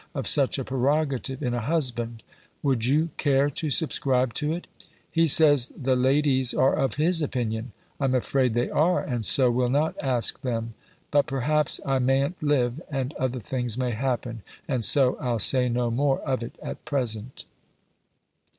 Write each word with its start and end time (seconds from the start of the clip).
Of 0.15 0.27
such 0.27 0.57
a 0.57 0.63
prerogative 0.63 1.43
in 1.43 1.53
a 1.53 1.59
husband? 1.61 2.23
Would 2.63 2.85
you 2.85 3.09
care 3.17 3.51
to 3.51 3.69
subscribe 3.69 4.33
to 4.33 4.51
it? 4.51 4.65
He 5.11 5.27
says, 5.27 5.71
the 5.79 5.95
ladies 5.95 6.55
are 6.55 6.73
of 6.73 6.95
his 6.95 7.21
opinion. 7.21 7.71
I'm 7.99 8.15
afraid 8.15 8.55
they 8.55 8.71
are, 8.71 9.03
and 9.03 9.23
so 9.23 9.51
will 9.51 9.69
not 9.69 9.93
ask 10.01 10.41
them. 10.41 10.73
But, 11.11 11.27
perhaps, 11.27 11.79
I 11.85 11.99
mayn't 11.99 12.41
live, 12.41 12.81
and 12.89 13.13
other 13.19 13.39
things 13.39 13.77
may 13.77 13.91
happen; 13.91 14.41
and 14.67 14.83
so 14.83 15.17
I'll 15.21 15.37
say 15.37 15.69
no 15.69 15.91
more 15.91 16.19
of 16.21 16.41
it 16.41 16.55
at 16.63 16.83
present. 16.83 17.45